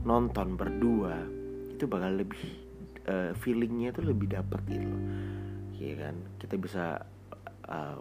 nonton 0.04 0.58
berdua 0.58 1.16
itu 1.70 1.86
bakal 1.86 2.18
lebih 2.18 2.69
uh, 3.10 3.32
feelingnya 3.42 3.90
itu 3.90 4.06
lebih 4.06 4.30
dapet 4.30 4.62
gitu. 4.70 4.86
Loh 4.86 5.02
ya 5.80 5.96
kan? 5.96 6.16
Kita 6.38 6.56
bisa 6.60 6.86
uh, 7.72 8.00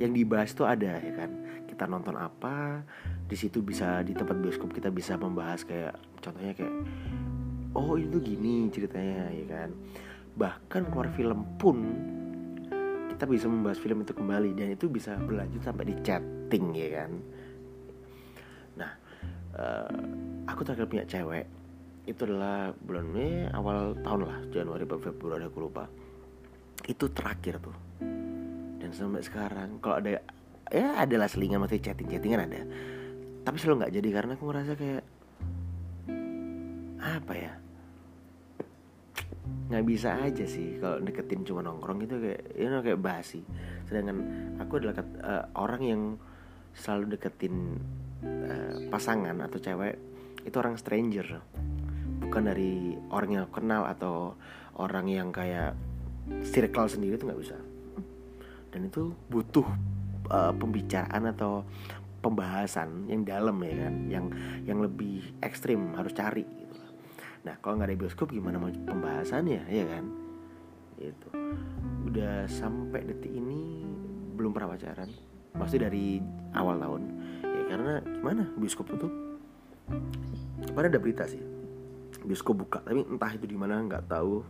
yang 0.00 0.12
dibahas 0.16 0.56
tuh 0.56 0.66
ada 0.66 0.98
ya 0.98 1.12
kan? 1.14 1.30
Kita 1.68 1.84
nonton 1.88 2.16
apa 2.16 2.84
di 3.28 3.36
situ 3.36 3.64
bisa 3.64 4.04
di 4.04 4.12
tempat 4.12 4.36
bioskop 4.40 4.72
kita 4.72 4.92
bisa 4.92 5.16
membahas 5.16 5.64
kayak 5.64 5.96
contohnya 6.20 6.52
kayak 6.52 6.74
oh 7.72 7.96
itu 7.96 8.18
gini 8.20 8.72
ceritanya 8.72 9.28
ya 9.30 9.46
kan? 9.46 9.70
Bahkan 10.32 10.82
keluar 10.88 11.08
film 11.12 11.44
pun 11.60 11.76
kita 13.12 13.28
bisa 13.28 13.46
membahas 13.46 13.78
film 13.78 14.02
itu 14.02 14.16
kembali 14.16 14.56
dan 14.56 14.72
itu 14.72 14.88
bisa 14.88 15.14
berlanjut 15.20 15.62
sampai 15.62 15.92
di 15.92 15.94
chatting 16.00 16.72
ya 16.72 16.88
kan? 17.04 17.10
Nah 18.80 18.92
uh, 19.56 19.96
aku 20.48 20.64
terakhir 20.64 20.88
punya 20.88 21.04
cewek 21.04 21.46
itu 22.02 22.26
adalah 22.26 22.74
bulan 22.74 23.06
Mei 23.06 23.46
awal 23.54 23.94
tahun 24.02 24.26
lah 24.26 24.38
Januari 24.50 24.84
Februari 24.86 25.46
aku 25.46 25.58
lupa. 25.62 25.86
Itu 26.82 27.14
terakhir 27.14 27.62
tuh. 27.62 27.76
Dan 28.82 28.90
sampai 28.90 29.22
sekarang 29.22 29.78
kalau 29.78 30.02
ada 30.02 30.18
ya 30.66 30.98
adalah 30.98 31.30
selingan 31.30 31.62
masih 31.62 31.78
chatting 31.78 32.10
chattingan 32.10 32.50
ada. 32.50 32.66
Tapi 33.46 33.56
selalu 33.58 33.86
nggak 33.86 33.94
jadi 34.02 34.08
karena 34.10 34.32
aku 34.34 34.44
ngerasa 34.50 34.72
kayak 34.74 35.04
apa 36.98 37.32
ya? 37.38 37.52
Nggak 39.70 39.84
bisa 39.86 40.10
aja 40.18 40.44
sih 40.46 40.82
kalau 40.82 40.98
deketin 40.98 41.46
cuma 41.46 41.62
nongkrong 41.62 42.02
itu 42.02 42.18
kayak 42.18 42.42
you 42.58 42.66
know, 42.66 42.82
kayak 42.82 42.98
basi. 42.98 43.46
Sedangkan 43.86 44.26
aku 44.58 44.82
adalah 44.82 45.06
uh, 45.22 45.44
orang 45.54 45.82
yang 45.86 46.02
selalu 46.74 47.14
deketin 47.14 47.78
uh, 48.26 48.90
pasangan 48.90 49.38
atau 49.38 49.62
cewek 49.62 49.94
itu 50.42 50.56
orang 50.58 50.74
stranger 50.74 51.38
bukan 52.32 52.48
dari 52.48 52.96
orang 53.12 53.44
yang 53.44 53.46
kenal 53.52 53.84
atau 53.84 54.32
orang 54.80 55.04
yang 55.04 55.28
kayak 55.28 55.76
circle 56.48 56.88
sendiri 56.88 57.20
itu 57.20 57.28
nggak 57.28 57.42
bisa. 57.44 57.60
Dan 58.72 58.88
itu 58.88 59.12
butuh 59.28 59.68
uh, 60.32 60.48
pembicaraan 60.56 61.28
atau 61.28 61.60
pembahasan 62.24 63.04
yang 63.12 63.28
dalam 63.28 63.60
ya 63.60 63.84
kan 63.84 63.94
yang 64.08 64.26
yang 64.64 64.80
lebih 64.80 65.36
ekstrim 65.44 65.92
harus 65.92 66.16
cari 66.16 66.46
gitu. 66.48 66.72
nah 67.44 67.58
kalau 67.58 67.76
nggak 67.76 67.90
ada 67.90 67.98
bioskop 68.00 68.32
gimana 68.32 68.56
mau 68.56 68.72
pembahasannya 68.72 69.68
ya 69.68 69.84
kan? 69.92 70.08
Itu 71.04 71.28
udah 72.08 72.48
sampai 72.48 73.12
detik 73.12 73.28
ini 73.28 73.84
belum 74.40 74.56
pernah 74.56 74.72
pacaran. 74.72 75.12
Pasti 75.52 75.76
dari 75.76 76.16
awal 76.56 76.80
tahun. 76.80 77.02
Ya 77.44 77.62
karena 77.68 78.00
gimana? 78.00 78.48
Bioskop 78.56 78.88
itu 78.88 79.04
kemarin 80.64 80.88
ada 80.96 80.96
berita 80.96 81.28
sih 81.28 81.60
bioskop 82.26 82.64
buka 82.66 82.78
tapi 82.82 83.02
entah 83.02 83.32
itu 83.34 83.46
di 83.46 83.56
mana 83.58 83.82
nggak 83.82 84.04
tahu. 84.08 84.42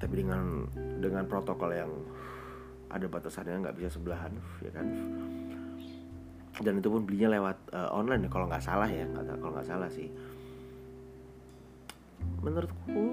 Tapi 0.00 0.14
dengan 0.16 0.64
dengan 0.98 1.28
protokol 1.28 1.76
yang 1.76 1.92
ada 2.90 3.06
batasannya 3.06 3.62
nggak 3.62 3.76
bisa 3.76 3.88
sebelahan 3.92 4.32
ya 4.64 4.70
kan? 4.72 4.86
Dan 6.60 6.82
itu 6.82 6.88
pun 6.92 7.04
belinya 7.04 7.32
lewat 7.36 7.56
uh, 7.72 7.90
online 7.94 8.28
kalau 8.28 8.48
nggak 8.48 8.64
salah 8.64 8.88
ya 8.88 9.04
nggak 9.04 9.38
kalau 9.38 9.52
nggak 9.54 9.68
salah 9.68 9.88
sih. 9.92 10.08
Menurutku 12.40 13.04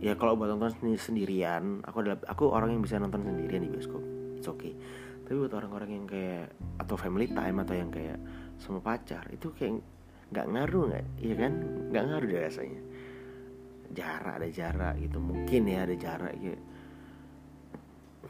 ya 0.00 0.16
kalau 0.16 0.34
buat 0.34 0.50
nonton 0.50 0.72
sendirian 0.96 1.84
aku 1.84 2.02
adalah 2.02 2.18
aku 2.26 2.48
orang 2.48 2.74
yang 2.74 2.82
bisa 2.82 2.96
nonton 2.96 3.22
sendirian 3.22 3.62
di 3.64 3.70
bioskop 3.70 4.02
it's 4.42 4.50
okay. 4.50 4.74
Tapi 5.22 5.38
buat 5.38 5.54
orang-orang 5.54 6.02
yang 6.02 6.06
kayak 6.10 6.50
atau 6.82 6.98
family 6.98 7.30
time 7.30 7.62
atau 7.62 7.74
yang 7.78 7.94
kayak 7.94 8.18
sama 8.58 8.82
pacar 8.82 9.22
itu 9.30 9.54
kayak 9.54 9.78
nggak 10.32 10.46
ngaruh 10.48 10.84
nggak? 10.88 11.06
Iya 11.20 11.34
kan? 11.36 11.52
Nggak 11.92 12.04
ngaruh 12.08 12.28
deh 12.28 12.40
rasanya. 12.40 12.80
Jarak 13.92 14.34
ada 14.40 14.48
jarak 14.48 14.94
gitu. 14.98 15.18
Mungkin 15.20 15.62
ya 15.68 15.84
ada 15.84 15.94
jarak 15.94 16.34
gitu 16.40 16.60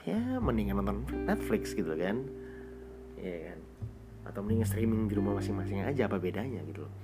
ya 0.02 0.18
mendingan 0.42 0.82
nonton 0.82 1.06
Netflix 1.26 1.76
gitu 1.78 1.94
kan. 1.94 2.26
Ya 3.18 3.54
kan? 3.54 3.58
Atau 4.26 4.40
mendingan 4.42 4.66
streaming 4.66 5.06
di 5.06 5.14
rumah 5.14 5.38
masing-masing 5.38 5.86
aja 5.86 6.10
apa 6.10 6.18
bedanya 6.18 6.62
gitu 6.66 6.86
loh. 6.86 6.94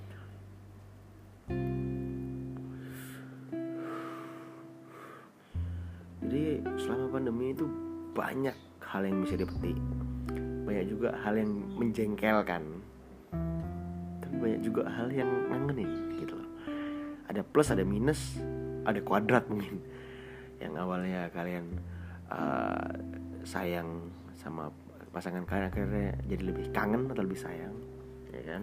Jadi 6.29 6.61
selama 6.77 7.07
pandemi 7.09 7.57
itu 7.57 7.65
banyak 8.13 8.57
hal 8.85 9.03
yang 9.07 9.25
bisa 9.25 9.39
dipetik 9.39 9.79
banyak 10.69 10.85
juga 10.93 11.17
hal 11.25 11.41
yang 11.41 11.49
menjengkelkan 11.81 12.61
banyak 14.37 14.61
juga 14.61 14.89
hal 14.89 15.09
yang 15.09 15.29
ngangenin 15.49 16.19
gitu 16.21 16.37
loh. 16.37 16.51
Ada 17.29 17.41
plus 17.45 17.69
ada 17.73 17.85
minus 17.85 18.37
ada 18.85 19.01
kuadrat 19.01 19.49
mungkin. 19.49 19.81
Yang 20.59 20.73
awalnya 20.81 21.31
kalian 21.33 21.81
uh, 22.29 22.89
sayang 23.47 24.13
sama 24.37 24.69
pasangan 25.09 25.49
kalian 25.49 25.73
akhirnya 25.73 26.15
jadi 26.29 26.43
lebih 26.53 26.71
kangen 26.71 27.09
atau 27.09 27.25
lebih 27.25 27.41
sayang 27.41 27.75
ya 28.33 28.43
kan? 28.45 28.63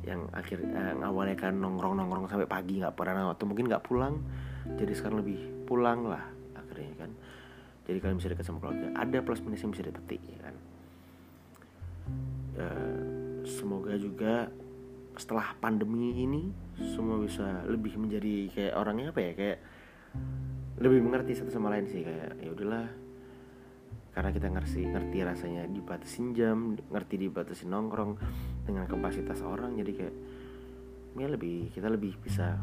Yang 0.00 0.20
akhir 0.32 0.58
eh, 0.64 0.86
yang 0.96 1.00
awalnya 1.04 1.36
kan 1.36 1.54
nongkrong 1.60 2.00
nongkrong 2.00 2.24
sampai 2.30 2.48
pagi 2.48 2.80
nggak 2.80 2.96
pernah 2.96 3.28
atau 3.28 3.44
mungkin 3.44 3.68
nggak 3.68 3.84
pulang 3.84 4.16
jadi 4.80 4.92
sekarang 4.96 5.20
lebih 5.24 5.38
pulang 5.68 6.08
lah 6.08 6.24
akhirnya 6.56 6.94
kan. 7.06 7.10
Jadi 7.88 7.98
kalian 7.98 8.16
bisa 8.22 8.30
dekat 8.30 8.46
sama 8.46 8.62
keluarga. 8.62 8.86
Ada 8.94 9.18
plus 9.24 9.42
minus 9.42 9.60
yang 9.66 9.72
bisa 9.74 9.82
dipetik 9.82 10.22
ya 10.22 10.38
kan? 10.46 10.54
Uh, 12.60 12.99
semoga 13.50 13.98
juga 13.98 14.46
setelah 15.18 15.52
pandemi 15.58 16.14
ini 16.14 16.54
semua 16.94 17.18
bisa 17.20 17.66
lebih 17.66 17.98
menjadi 17.98 18.48
kayak 18.54 18.74
orangnya 18.78 19.10
apa 19.10 19.20
ya 19.20 19.32
kayak 19.36 19.58
lebih 20.80 21.00
mengerti 21.04 21.36
satu 21.36 21.52
sama 21.52 21.68
lain 21.74 21.84
sih 21.90 22.00
kayak 22.06 22.40
ya 22.40 22.50
udahlah. 22.54 22.88
Karena 24.10 24.30
kita 24.34 24.48
ngerti 24.50 24.80
ngerti 24.90 25.18
rasanya 25.22 25.62
dibatasin 25.70 26.34
jam 26.34 26.74
ngerti 26.90 27.14
dibatasin 27.20 27.70
nongkrong 27.70 28.18
dengan 28.66 28.88
kapasitas 28.88 29.38
orang 29.44 29.78
jadi 29.78 29.92
kayak 29.92 30.14
ya 31.20 31.26
lebih 31.26 31.74
kita 31.74 31.90
lebih 31.90 32.14
bisa 32.22 32.58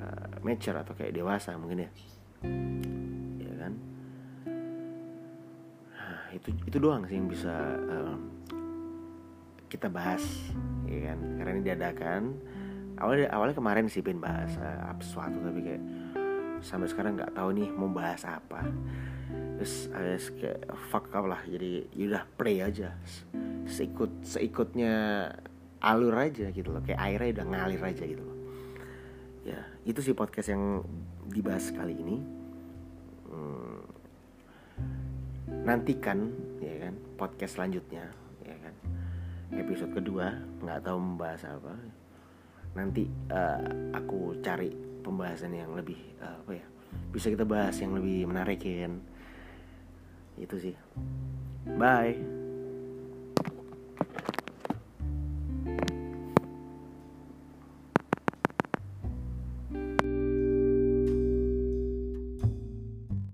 uh, 0.00 0.34
mature 0.42 0.76
atau 0.80 0.92
kayak 0.96 1.14
dewasa 1.14 1.56
mungkin 1.56 1.86
ya. 1.86 1.90
Ya 3.38 3.52
kan? 3.60 3.72
Nah, 5.94 6.26
itu 6.36 6.48
itu 6.68 6.76
doang 6.80 7.04
sih 7.06 7.16
yang 7.16 7.28
bisa 7.28 7.54
uh, 7.76 8.16
kita 9.70 9.86
bahas 9.86 10.22
ya 10.90 11.14
kan? 11.14 11.18
Karena 11.38 11.50
ini 11.54 11.62
diadakan 11.62 12.22
awalnya 12.98 13.30
awalnya 13.30 13.56
kemarin 13.56 13.86
sih 13.86 14.02
pengen 14.02 14.20
bahas 14.20 14.52
uh, 14.58 14.92
sesuatu 14.98 15.38
tapi 15.40 15.60
kayak 15.62 15.82
sampai 16.60 16.90
sekarang 16.90 17.16
nggak 17.16 17.32
tahu 17.32 17.54
nih 17.54 17.70
mau 17.70 17.88
bahas 17.88 18.26
apa. 18.26 18.66
Terus 19.56 19.86
alias 19.94 20.26
kayak 20.34 20.66
fuck 20.90 21.06
up 21.14 21.24
lah 21.30 21.40
jadi 21.46 21.86
yaudah 21.94 22.26
play 22.34 22.58
aja. 22.60 22.98
Seikut 23.70 24.10
seikutnya 24.26 24.92
alur 25.80 26.18
aja 26.18 26.50
gitu 26.50 26.74
loh. 26.74 26.82
Kayak 26.82 27.00
airnya 27.06 27.40
udah 27.40 27.46
ngalir 27.54 27.82
aja 27.86 28.04
gitu 28.04 28.22
loh. 28.26 28.38
Ya 29.46 29.62
itu 29.86 30.02
sih 30.02 30.12
podcast 30.12 30.50
yang 30.50 30.82
dibahas 31.30 31.70
kali 31.70 31.94
ini. 31.94 32.18
Hmm, 33.30 33.86
nantikan 35.62 36.34
ya 36.58 36.90
kan 36.90 36.94
podcast 37.14 37.54
selanjutnya 37.54 38.10
episode 39.54 39.92
kedua 39.94 40.34
nggak 40.62 40.86
tahu 40.86 40.98
membahas 40.98 41.42
apa. 41.46 41.74
Nanti 42.74 43.06
uh, 43.30 43.60
aku 43.94 44.38
cari 44.44 44.70
pembahasan 45.02 45.56
yang 45.56 45.74
lebih 45.74 45.98
uh, 46.22 46.38
apa 46.44 46.52
ya 46.54 46.66
bisa 47.10 47.30
kita 47.30 47.46
bahas 47.46 47.78
yang 47.78 47.94
lebih 47.94 48.26
menarik 48.26 48.62
kan 48.62 48.98
itu 50.38 50.56
sih. 50.70 50.74
Bye 51.76 52.39